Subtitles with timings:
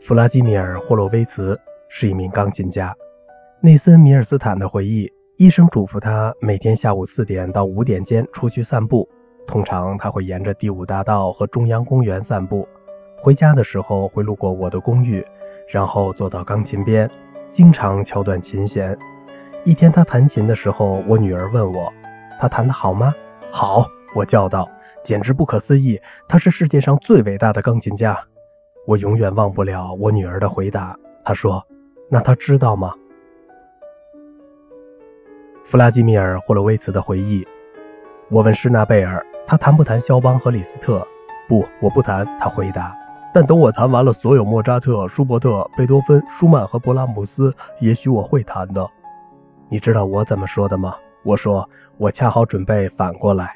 [0.00, 2.94] 弗拉基米尔·霍洛维茨是一名钢琴家。
[3.60, 9.06] 内森·米尔斯坦的回忆：医生嘱咐他每天下午四点到五点间出去散步，
[9.46, 12.66] 通常他会沿着第五大道和中央公园散步。
[13.18, 15.22] 回家的时候会路过我的公寓，
[15.68, 17.08] 然后坐到钢琴边，
[17.50, 18.96] 经常敲断琴弦。
[19.64, 21.92] 一天他弹琴的时候，我女儿问我
[22.40, 23.14] ：“他弹得好吗
[23.52, 23.86] ？”“好！”
[24.16, 24.66] 我叫道
[25.04, 26.00] ，“简直不可思议！
[26.26, 28.18] 他是世界上最伟大的钢琴家。”
[28.86, 30.96] 我永远忘不了我女儿的回答。
[31.24, 31.64] 她说
[32.10, 32.94] ：“那他知道吗？”
[35.64, 37.46] 弗拉基米尔·霍洛维茨的回忆。
[38.28, 41.06] 我问施纳贝尔：“他谈不谈肖邦和李斯特
[41.48, 42.96] ？”“不，我不谈。”他回答。
[43.32, 48.84] 但等我谈完了所有莫扎特、舒伯特、贝多芬、舒曼和勃拉姆斯，也许我会谈的。
[49.68, 50.96] 你知道我怎么说的吗？
[51.22, 53.54] 我说我恰好准备反过来。